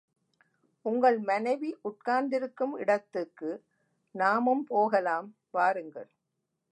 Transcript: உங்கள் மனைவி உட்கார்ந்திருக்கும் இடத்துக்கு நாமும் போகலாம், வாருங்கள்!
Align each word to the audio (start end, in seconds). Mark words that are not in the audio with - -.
உங்கள் 0.85 1.19
மனைவி 1.19 1.69
உட்கார்ந்திருக்கும் 1.81 2.73
இடத்துக்கு 2.77 3.51
நாமும் 4.15 4.65
போகலாம், 4.65 5.29
வாருங்கள்! 5.51 6.09